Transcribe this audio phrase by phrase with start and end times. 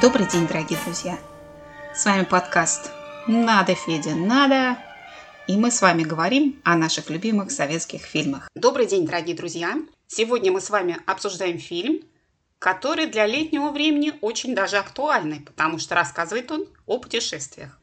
[0.00, 1.18] Добрый день, дорогие друзья!
[1.94, 2.90] С вами подкаст
[3.26, 4.78] «Надо, Федя, надо!»
[5.46, 8.48] И мы с вами говорим о наших любимых советских фильмах.
[8.54, 9.76] Добрый день, дорогие друзья!
[10.06, 12.00] Сегодня мы с вами обсуждаем фильм,
[12.58, 17.78] который для летнего времени очень даже актуальный, потому что рассказывает он о путешествиях.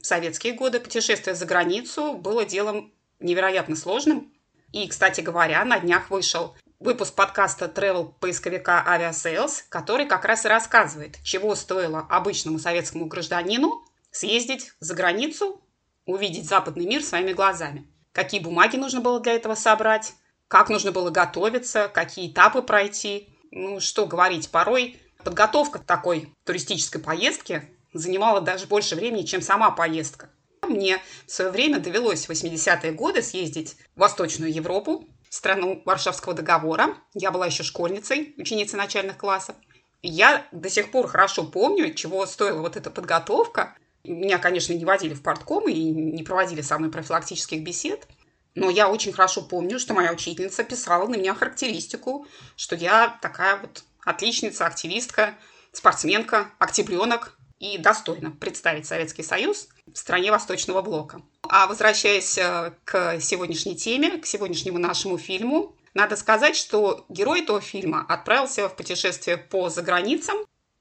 [0.00, 4.32] В советские годы путешествие за границу было делом невероятно сложным.
[4.72, 10.48] И, кстати говоря, на днях вышел выпуск подкаста travel поисковика Aviasales, который как раз и
[10.48, 15.60] рассказывает, чего стоило обычному советскому гражданину съездить за границу,
[16.06, 17.86] увидеть западный мир своими глазами.
[18.12, 20.14] Какие бумаги нужно было для этого собрать,
[20.48, 23.28] как нужно было готовиться, какие этапы пройти.
[23.50, 30.30] Ну, что говорить, порой подготовка такой туристической поездки занимала даже больше времени, чем сама поездка.
[30.62, 36.96] Мне в свое время довелось в 80-е годы съездить в Восточную Европу, страну Варшавского договора.
[37.14, 39.56] Я была еще школьницей, ученицей начальных классов.
[40.02, 43.76] Я до сих пор хорошо помню, чего стоила вот эта подготовка.
[44.04, 48.06] Меня, конечно, не водили в партком и не проводили самые профилактических бесед.
[48.54, 52.26] Но я очень хорошо помню, что моя учительница писала на меня характеристику,
[52.56, 55.34] что я такая вот отличница, активистка,
[55.72, 61.22] спортсменка, октябренок и достойно представить Советский Союз стране Восточного Блока.
[61.42, 67.60] А возвращаясь э, к сегодняшней теме, к сегодняшнему нашему фильму, надо сказать, что герой этого
[67.60, 70.38] фильма отправился в путешествие по заграницам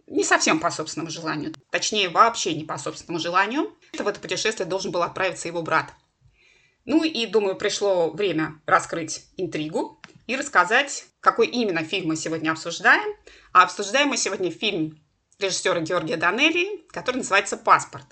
[0.07, 3.75] не совсем по собственному желанию, точнее вообще не по собственному желанию.
[3.93, 5.93] В это путешествие должен был отправиться его брат.
[6.85, 13.15] Ну и, думаю, пришло время раскрыть интригу и рассказать, какой именно фильм мы сегодня обсуждаем.
[13.53, 14.99] А обсуждаем мы сегодня фильм
[15.37, 18.05] режиссера Георгия Данелли, который называется «Паспорт».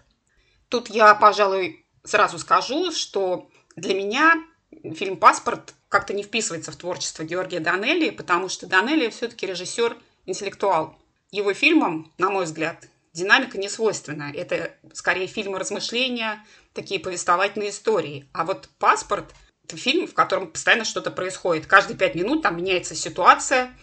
[0.70, 4.34] Тут я, пожалуй, сразу скажу, что для меня
[4.96, 10.98] фильм «Паспорт» как-то не вписывается в творчество Георгия Данелли, потому что Данелли все-таки режиссер-интеллектуал.
[11.32, 14.32] Его фильмам, на мой взгляд, динамика не свойственна.
[14.36, 18.30] Это скорее фильмы размышления, такие повествовательные истории.
[18.34, 19.34] А вот «Паспорт»–
[19.64, 21.66] это фильм, в котором постоянно что-то происходит.
[21.66, 23.74] Каждые пять минут там меняется ситуация,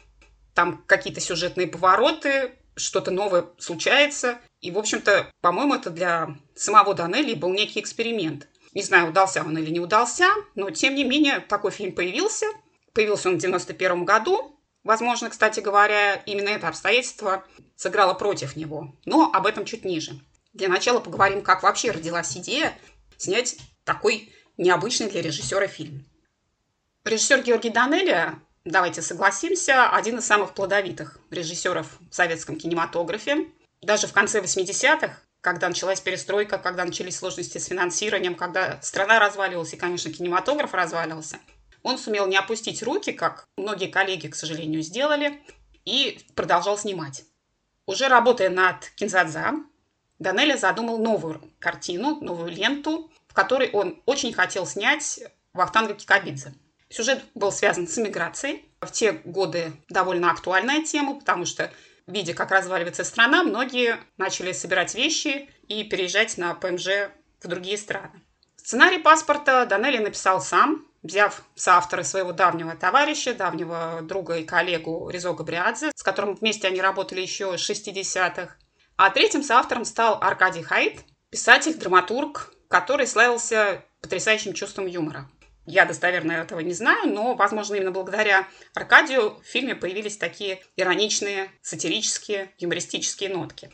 [0.54, 4.38] там какие-то сюжетные повороты, что-то новое случается.
[4.64, 8.48] И, в общем-то, по-моему, это для самого Данелли был некий эксперимент.
[8.72, 12.46] Не знаю, удался он или не удался, но, тем не менее, такой фильм появился.
[12.94, 14.58] Появился он в 91 году.
[14.82, 17.44] Возможно, кстати говоря, именно это обстоятельство
[17.76, 18.96] сыграло против него.
[19.04, 20.18] Но об этом чуть ниже.
[20.54, 22.74] Для начала поговорим, как вообще родилась идея
[23.18, 26.06] снять такой необычный для режиссера фильм.
[27.04, 28.32] Режиссер Георгий Данелли
[28.64, 33.48] давайте согласимся, один из самых плодовитых режиссеров в советском кинематографе.
[33.84, 39.74] Даже в конце 80-х, когда началась перестройка, когда начались сложности с финансированием, когда страна разваливалась
[39.74, 41.38] и, конечно, кинематограф разваливался,
[41.82, 45.42] он сумел не опустить руки, как многие коллеги, к сожалению, сделали,
[45.84, 47.24] и продолжал снимать.
[47.84, 49.52] Уже работая над «Кинзадза»,
[50.18, 55.20] Данелли задумал новую картину, новую ленту, в которой он очень хотел снять
[55.52, 56.54] Вахтанга Кикабидзе–
[56.94, 58.68] Сюжет был связан с иммиграцией.
[58.80, 61.72] В те годы довольно актуальная тема, потому что,
[62.06, 67.10] видя, как разваливается страна, многие начали собирать вещи и переезжать на ПМЖ
[67.40, 68.22] в другие страны.
[68.56, 75.32] Сценарий паспорта Данелли написал сам, взяв соавтора своего давнего товарища, давнего друга и коллегу Ризо
[75.32, 78.56] Габриадзе, с которым вместе они работали еще с 60-х.
[78.96, 85.28] А третьим соавтором стал Аркадий Хайт, писатель, драматург, который славился потрясающим чувством юмора.
[85.66, 91.50] Я достоверно этого не знаю, но, возможно, именно благодаря Аркадию в фильме появились такие ироничные,
[91.62, 93.70] сатирические, юмористические нотки.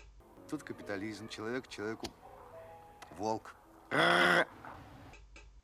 [0.49, 2.07] Тут капитализм, человек человеку
[3.19, 3.55] волк.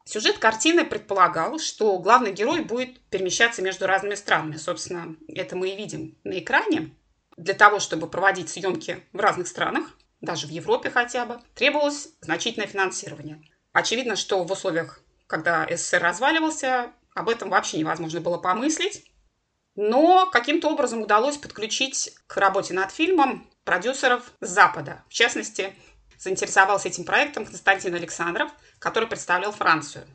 [0.04, 4.56] Сюжет картины предполагал, что главный герой будет перемещаться между разными странами.
[4.56, 6.94] Собственно, это мы и видим на экране.
[7.36, 12.68] Для того, чтобы проводить съемки в разных странах, даже в Европе хотя бы, требовалось значительное
[12.68, 13.42] финансирование.
[13.72, 19.10] Очевидно, что в условиях когда СССР разваливался, об этом вообще невозможно было помыслить.
[19.74, 25.04] Но каким-то образом удалось подключить к работе над фильмом продюсеров Запада.
[25.08, 25.74] В частности,
[26.18, 30.06] заинтересовался этим проектом Константин Александров, который представлял Францию.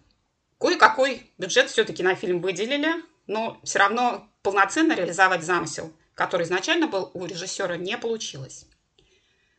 [0.60, 7.12] Кое-какой бюджет все-таки на фильм выделили, но все равно полноценно реализовать замысел, который изначально был
[7.14, 8.66] у режиссера, не получилось.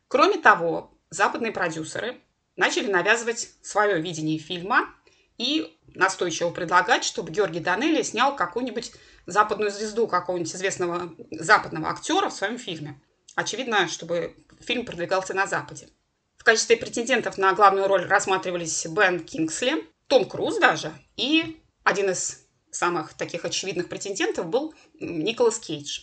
[0.09, 2.21] Кроме того, западные продюсеры
[2.57, 4.95] начали навязывать свое видение фильма
[5.39, 8.93] и настойчиво предлагать, чтобы Георгий Данелли снял какую-нибудь
[9.27, 13.01] западную звезду какого-нибудь известного западного актера в своем фильме.
[13.35, 15.89] Очевидно, чтобы фильм продвигался на Западе.
[16.37, 22.47] В качестве претендентов на главную роль рассматривались Бен Кингсли, Том Круз даже, и один из
[22.71, 26.01] самых таких очевидных претендентов был Николас Кейдж.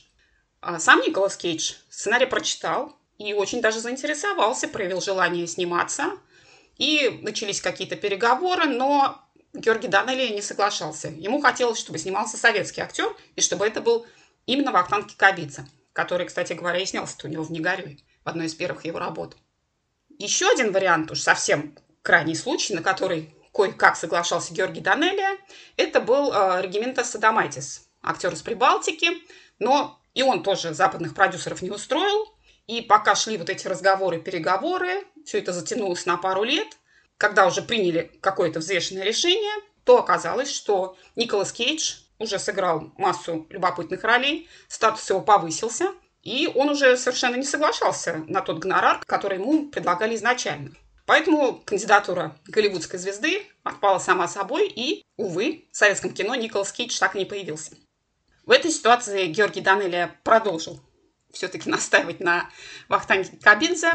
[0.61, 6.13] А сам Николас Кейдж сценарий прочитал, и очень даже заинтересовался, проявил желание сниматься.
[6.79, 9.21] И начались какие-то переговоры, но
[9.53, 11.09] Георгий Данелли не соглашался.
[11.09, 14.07] Ему хотелось, чтобы снимался советский актер, и чтобы это был
[14.45, 18.55] именно Вахтанг Кикабидзе, который, кстати говоря, и снялся у него в «Негорюй» в одной из
[18.55, 19.35] первых его работ.
[20.17, 25.37] Еще один вариант, уж совсем крайний случай, на который кое-как соглашался Георгий Данелия,
[25.75, 29.09] это был э, Регимента Садамайтис, актер из Прибалтики,
[29.59, 32.33] но и он тоже западных продюсеров не устроил.
[32.67, 36.67] И пока шли вот эти разговоры, переговоры, все это затянулось на пару лет,
[37.17, 44.03] когда уже приняли какое-то взвешенное решение, то оказалось, что Николас Кейдж уже сыграл массу любопытных
[44.03, 49.69] ролей, статус его повысился, и он уже совершенно не соглашался на тот гонорар, который ему
[49.69, 50.71] предлагали изначально.
[51.05, 57.15] Поэтому кандидатура голливудской звезды отпала сама собой, и, увы, в советском кино Николас Кейдж так
[57.15, 57.71] и не появился.
[58.45, 60.79] В этой ситуации Георгий Данелия продолжил
[61.31, 62.49] все-таки настаивать на
[62.89, 63.91] Вахтанге Кабинзе,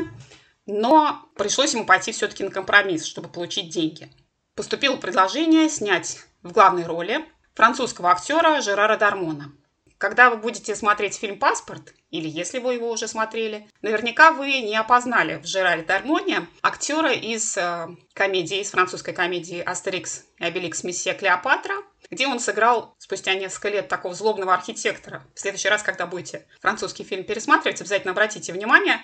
[0.66, 4.10] но пришлось ему пойти все-таки на компромисс, чтобы получить деньги.
[4.54, 7.24] Поступило предложение снять в главной роли
[7.54, 9.52] французского актера Жерара Дармона–
[10.04, 14.76] когда вы будете смотреть фильм «Паспорт», или если вы его уже смотрели, наверняка вы не
[14.76, 20.84] опознали в Жераре Дармоне актера из э, комедии, из французской комедии «Астерикс и Обеликс.
[20.84, 21.76] Мессия Клеопатра»,
[22.10, 25.24] где он сыграл спустя несколько лет такого злобного архитектора.
[25.34, 29.00] В следующий раз, когда будете французский фильм пересматривать, обязательно обратите внимание,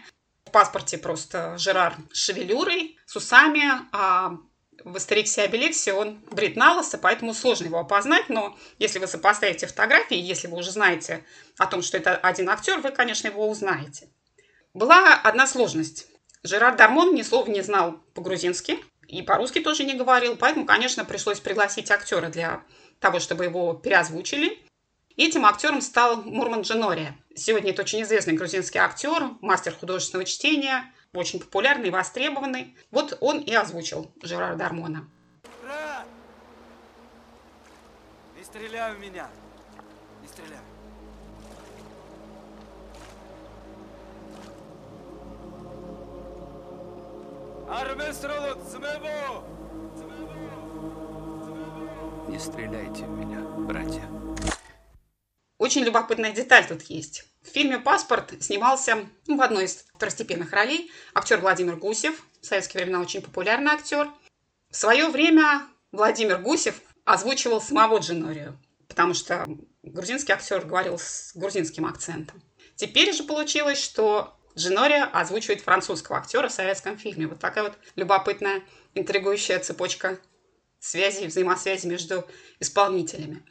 [0.50, 3.62] в паспорте просто Жерар шевелюрой, с усами,
[3.92, 4.36] а
[4.82, 9.06] в Астериксе и Обеликсе он брит на лысо, поэтому сложно его опознать, но если вы
[9.06, 11.24] сопоставите фотографии, если вы уже знаете
[11.56, 14.08] о том, что это один актер, вы, конечно, его узнаете.
[14.74, 16.08] Была одна сложность.
[16.42, 21.38] Жерар Дармон ни слова не знал по-грузински и по-русски тоже не говорил, поэтому, конечно, пришлось
[21.38, 22.64] пригласить актера для
[22.98, 24.58] того, чтобы его переозвучили.
[25.20, 27.12] Этим актером стал Мурман Дженори.
[27.34, 32.74] Сегодня это очень известный грузинский актер, мастер художественного чтения, очень популярный и востребованный.
[32.90, 35.06] Вот он и озвучил Жерара Дармона.
[35.62, 36.06] Брат!
[38.34, 39.28] Не стреляй в меня!
[40.22, 40.56] Не стреляй!
[52.26, 54.19] Не стреляйте в меня, братья.
[55.60, 57.24] Очень любопытная деталь тут есть.
[57.42, 62.82] В фильме «Паспорт» снимался ну, в одной из второстепенных ролей актер Владимир Гусев, в советские
[62.82, 64.08] времена очень популярный актер.
[64.70, 68.58] В свое время Владимир Гусев озвучивал самого Джинорию,
[68.88, 69.46] потому что
[69.82, 72.42] грузинский актер говорил с грузинским акцентом.
[72.74, 77.26] Теперь же получилось, что Джинория озвучивает французского актера в советском фильме.
[77.26, 78.62] Вот такая вот любопытная,
[78.94, 80.18] интригующая цепочка
[80.78, 82.26] связи и взаимосвязи между
[82.60, 83.44] исполнителями.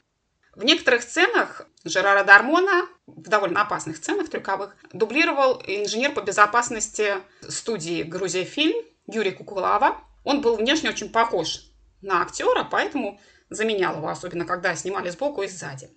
[0.56, 7.16] В некоторых сценах Жерара Дармона, в довольно опасных сценах трюковых, дублировал инженер по безопасности
[7.48, 10.01] студии «Грузия фильм» Юрий Кукулава.
[10.24, 11.62] Он был внешне очень похож
[12.01, 13.19] на актера, поэтому
[13.50, 15.90] заменял его, особенно когда снимали сбоку и сзади.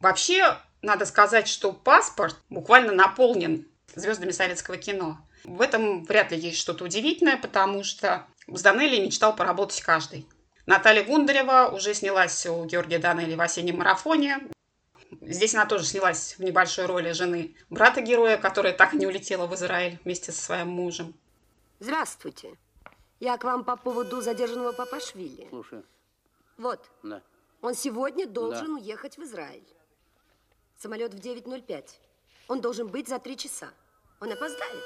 [0.00, 5.18] Вообще, надо сказать, что паспорт буквально наполнен звездами советского кино.
[5.44, 10.26] В этом вряд ли есть что-то удивительное, потому что с Данелли мечтал поработать каждый.
[10.70, 14.38] Наталья Гундарева уже снялась у Георгия Данелли в «Осеннем марафоне».
[15.20, 19.48] Здесь она тоже снялась в небольшой роли жены брата героя, которая так и не улетела
[19.48, 21.12] в Израиль вместе со своим мужем.
[21.80, 22.56] Здравствуйте.
[23.18, 25.48] Я к вам по поводу задержанного Папашвили.
[25.48, 25.84] Слушаю.
[26.56, 26.88] Вот.
[27.02, 27.20] Да.
[27.62, 29.66] Он сегодня должен уехать в Израиль.
[30.78, 31.84] Самолет в 9.05.
[32.46, 33.70] Он должен быть за три часа.
[34.20, 34.84] Он опоздает.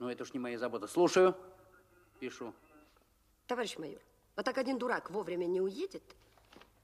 [0.00, 0.86] Ну, это уж не моя забота.
[0.86, 1.34] Слушаю.
[2.20, 2.52] Пишу.
[3.46, 4.00] Товарищ майор,
[4.36, 6.02] вот так один дурак вовремя не уедет,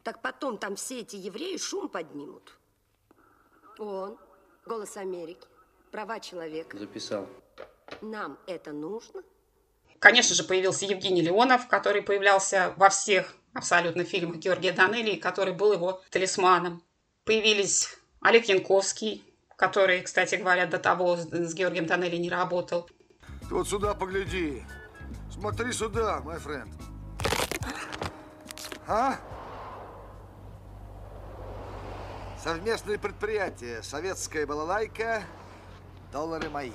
[0.03, 2.57] так потом там все эти евреи шум поднимут.
[3.79, 4.19] Он,
[4.67, 5.47] голос Америки,
[5.91, 6.79] права человека.
[6.79, 7.27] Записал.
[8.01, 9.23] Нам это нужно?
[9.99, 15.73] Конечно же, появился Евгений Леонов, который появлялся во всех абсолютно фильмах Георгия Данелли, который был
[15.73, 16.83] его талисманом.
[17.25, 19.25] Появились Олег Янковский,
[19.57, 22.89] который, кстати говоря, до того с Георгием Данелли не работал.
[23.49, 24.63] Ты вот сюда погляди.
[25.31, 26.71] Смотри сюда, мой френд.
[28.91, 29.21] А?
[32.43, 33.85] Совместное предприятие.
[33.85, 35.23] Советская балалайка.
[36.13, 36.73] Доллары мои.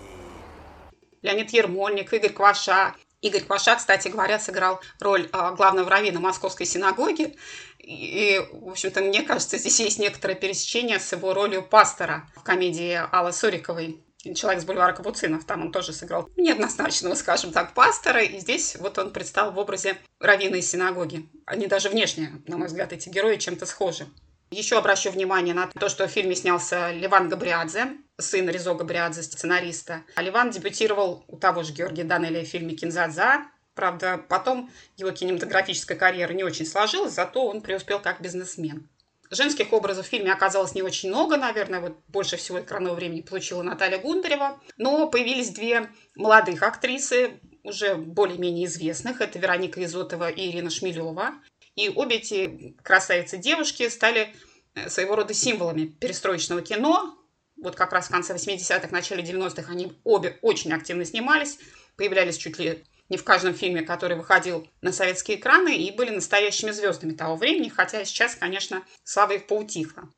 [1.22, 2.96] Леонид Ермольник, Игорь Кваша.
[3.20, 7.36] Игорь Кваша, кстати говоря, сыграл роль а, главного раввина Московской синагоги.
[7.80, 12.98] И, в общем-то, мне кажется, здесь есть некоторое пересечение с его ролью пастора в комедии
[13.12, 18.40] Аллы Суриковой человек с бульвара Капуцинов, там он тоже сыграл неоднозначного, скажем так, пастора, и
[18.40, 21.30] здесь вот он предстал в образе раввина из синагоги.
[21.46, 24.08] Они даже внешне, на мой взгляд, эти герои чем-то схожи.
[24.52, 30.04] Еще обращу внимание на то, что в фильме снялся Ливан Габриадзе, сын Ризо Габриадзе, сценариста.
[30.16, 33.46] А Ливан дебютировал у того же Георгия Данелия в фильме «Кинзадза».
[33.74, 38.88] Правда, потом его кинематографическая карьера не очень сложилась, зато он преуспел как бизнесмен.
[39.32, 43.64] Женских образов в фильме оказалось не очень много, наверное, вот больше всего экранного времени получила
[43.64, 44.62] Наталья Гундарева.
[44.78, 49.22] Но появились две молодых актрисы, уже более-менее известных.
[49.22, 51.34] Это Вероника Изотова и Ирина Шмелева.
[51.76, 54.34] И обе эти красавицы-девушки стали
[54.76, 57.18] э, своего рода символами перестроечного кино.
[57.62, 61.58] Вот как раз в конце 80-х, начале 90-х они обе очень активно снимались,
[61.98, 66.72] появлялись чуть ли не в каждом фильме, который выходил на советские экраны, и были настоящими
[66.72, 70.10] звездами того времени, хотя сейчас, конечно, слава их поутихла.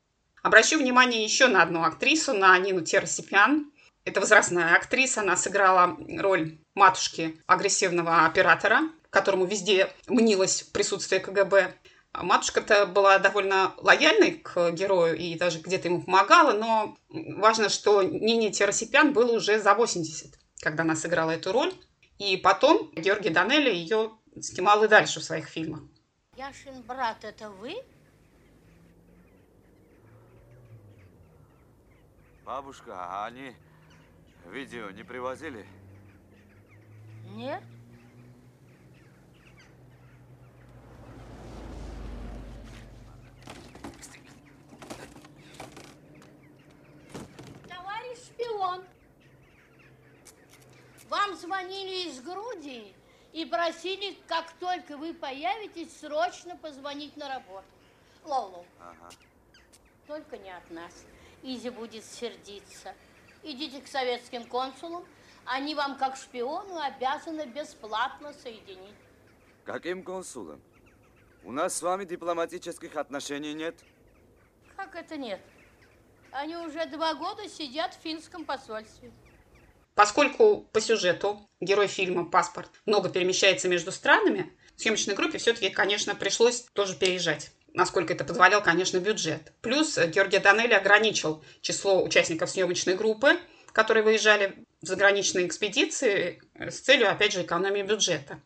[0.41, 3.71] Обращу внимание еще на одну актрису, на Нину Терсипян.
[4.05, 11.73] Это возрастная актриса, она сыграла роль матушки агрессивного оператора, которому везде мнилось присутствие КГБ.
[12.13, 18.51] Матушка-то была довольно лояльной к герою и даже где-то ему помогала, но важно, что Нине
[18.51, 21.73] Терсипян было уже за 80, когда она сыграла эту роль.
[22.19, 25.81] И потом Георгий Данелли ее снимал и дальше в своих фильмах.
[26.35, 27.75] Яшин брат, это вы?
[32.43, 33.53] Бабушка, а они
[34.45, 35.65] видео не привозили?
[37.25, 37.61] Нет?
[47.67, 48.83] Товарищ шпион,
[51.27, 52.95] вам звонили из Грузии
[53.33, 57.65] и просили, как только вы появитесь, срочно позвонить на работу.
[58.23, 58.65] Лолу.
[58.79, 59.09] Ага.
[60.07, 61.05] Только не от нас.
[61.43, 62.93] Изи будет сердиться.
[63.43, 65.05] Идите к советским консулам.
[65.45, 68.95] Они вам, как шпиону, обязаны бесплатно соединить.
[69.65, 70.61] Каким консулом?
[71.43, 73.75] У нас с вами дипломатических отношений нет.
[74.75, 75.39] Как это нет?
[76.31, 79.11] Они уже два года сидят в финском посольстве.
[79.97, 86.61] Поскольку по сюжету герой фильма «Паспорт» много перемещается между странами, съемочной группе все-таки, конечно, пришлось
[86.73, 89.53] тоже переезжать насколько это позволял, конечно, бюджет.
[89.61, 93.37] Плюс Георгий Данелли ограничил число участников съемочной группы,
[93.71, 98.41] которые выезжали в заграничные экспедиции с целью, опять же, экономии бюджета.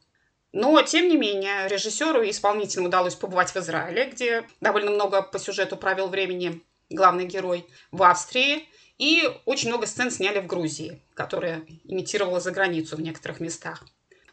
[0.51, 5.39] Но, тем не менее, режиссеру и исполнителям удалось побывать в Израиле, где довольно много по
[5.39, 8.67] сюжету провел времени главный герой, в Австрии,
[8.97, 13.83] и очень много сцен сняли в Грузии, которая имитировала за границу в некоторых местах.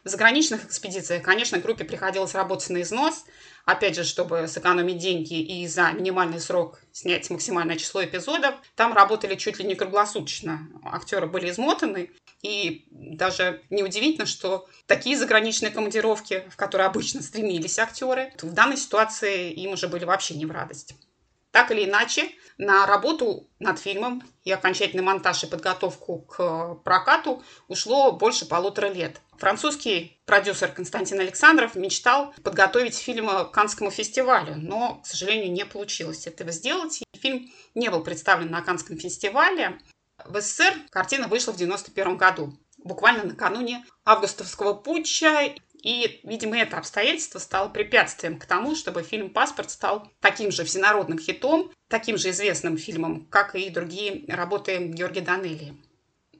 [0.03, 3.25] В заграничных экспедициях, конечно, группе приходилось работать на износ,
[3.65, 8.55] опять же, чтобы сэкономить деньги и за минимальный срок снять максимальное число эпизодов.
[8.75, 10.69] Там работали чуть ли не круглосуточно.
[10.83, 12.11] Актеры были измотаны.
[12.41, 19.51] И даже неудивительно, что такие заграничные командировки, в которые обычно стремились актеры, в данной ситуации
[19.51, 20.95] им уже были вообще не в радость.
[21.51, 28.11] Так или иначе, на работу над фильмом и окончательный монтаж и подготовку к прокату ушло
[28.11, 29.21] больше полутора лет.
[29.37, 36.27] Французский продюсер Константин Александров мечтал подготовить фильм к Каннскому фестивалю, но, к сожалению, не получилось
[36.27, 37.01] этого сделать.
[37.17, 39.79] Фильм не был представлен на Каннском фестивале.
[40.25, 47.39] В СССР картина вышла в 1991 году, буквально накануне августовского путча и, видимо, это обстоятельство
[47.39, 52.77] стало препятствием к тому, чтобы фильм «Паспорт» стал таким же всенародным хитом, таким же известным
[52.77, 55.75] фильмом, как и другие работы Георгия Данелли.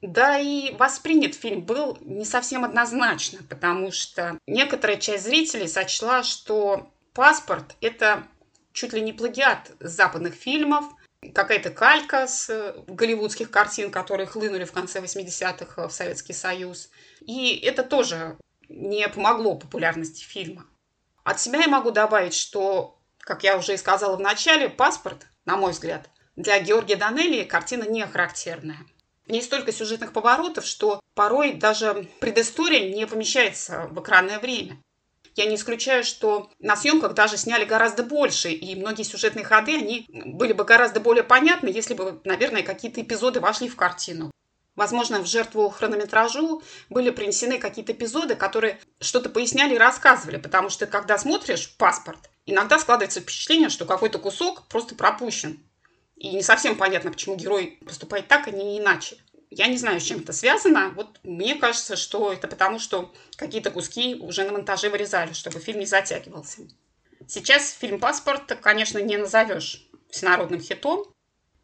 [0.02, 6.90] Да и воспринят фильм был не совсем однозначно, потому что некоторая часть зрителей сочла, что
[7.12, 8.26] «Паспорт»— это
[8.72, 10.84] чуть ли не плагиат западных фильмов,
[11.34, 16.90] какая-то калька с голливудских картин, которые хлынули в конце 80-х в Советский Союз.
[17.20, 18.38] И это тоже
[18.70, 20.64] не помогло популярности фильма.
[21.24, 25.56] От себя я могу добавить, что, как я уже и сказала в начале, «Паспорт», на
[25.56, 28.86] мой взгляд, для Георгия Данелли картина не характерная.
[29.26, 34.80] В ней столько сюжетных поворотов, что порой даже предыстория не помещается в экранное время.
[35.36, 40.06] Я не исключаю, что на съемках даже сняли гораздо больше, и многие сюжетные ходы, они
[40.08, 44.30] были бы гораздо более понятны, если бы, наверное, какие-то эпизоды вошли в картину.
[44.76, 50.86] Возможно, в жертву хронометражу были принесены какие-то эпизоды, которые что-то поясняли и рассказывали, потому что,
[50.86, 55.60] когда смотришь паспорт, иногда складывается впечатление, что какой-то кусок просто пропущен.
[56.16, 59.16] И не совсем понятно, почему герой поступает так, а не иначе.
[59.50, 60.90] Я не знаю, с чем это связано.
[60.94, 65.80] Вот мне кажется, что это потому, что какие-то куски уже на монтаже вырезали, чтобы фильм
[65.80, 66.62] не затягивался.
[67.26, 71.06] Сейчас фильм «Паспорт», конечно, не назовешь всенародным хитом,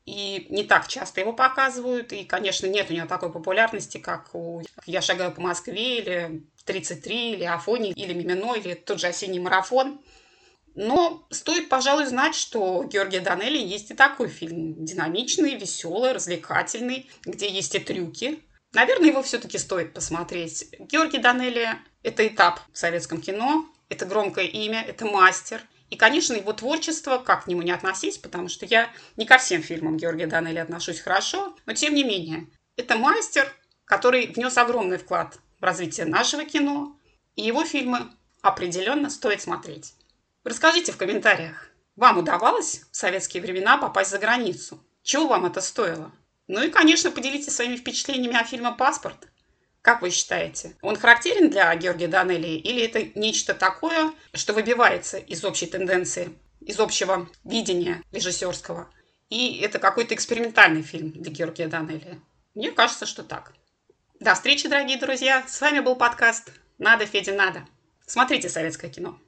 [0.07, 4.63] и не так часто его показывают, и, конечно, нет у него такой популярности, как у
[4.87, 10.01] «Я шагаю по Москве» или «33», или «Афони», или «Мимино», или тот же «Осенний марафон».
[10.77, 14.85] Но стоит, пожалуй, знать, что у Георгия Данелли есть и такой фильм.
[14.85, 18.41] Динамичный, веселый, развлекательный, где есть и трюки.
[18.75, 20.69] Наверное, его все-таки стоит посмотреть.
[20.79, 21.69] Георгий Данелли–
[22.03, 25.63] это этап в советском кино, это громкое имя, это мастер.
[25.91, 29.63] И, конечно, его творчество, как к нему не относись, потому что я не ко всем
[29.63, 33.53] фильмам Георгия Данелли отношусь хорошо, но тем не менее, это мастер,
[33.85, 36.99] который внес огромный вклад в развитие нашего кино,
[37.37, 38.11] и его фильмы
[38.43, 39.95] определенно стоит смотреть.
[40.45, 44.85] Расскажите в комментариях, вам удавалось в советские времена попасть за границу?
[45.03, 46.13] Чего вам это стоило?
[46.49, 49.29] Ну и, конечно, поделитесь своими впечатлениями о фильме «Паспорт».
[49.87, 55.45] Как вы считаете, он характерен для Георгия Данелли или это нечто такое, что выбивается из
[55.45, 58.91] общей тенденции, из общего видения режиссерского?
[59.29, 62.21] И это какой-то экспериментальный фильм для Георгия Данелли?
[62.57, 63.53] Мне кажется, что так.
[64.19, 65.45] До встречи, дорогие друзья.
[65.47, 67.65] С вами был подкаст «Надо, Федя, надо».
[68.09, 69.21] Смотрите советское кино.